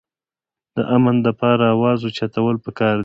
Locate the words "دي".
2.97-2.99